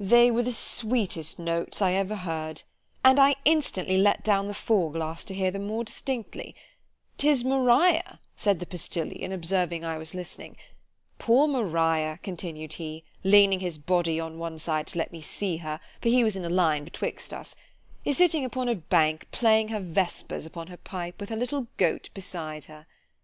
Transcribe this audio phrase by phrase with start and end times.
[0.00, 2.62] ——They were the sweetest notes I ever heard;
[3.04, 8.58] and I instantly let down the fore glass to hear them more distinctly——'Tis Maria; said
[8.58, 14.88] the postillion, observing I was listening——Poor Maria, continued he (leaning his body on one side
[14.88, 17.54] to let me see her, for he was in a line betwixt us),
[18.04, 22.10] is sitting upon a bank playing her vespers upon her pipe, with her little goat
[22.12, 22.86] beside her.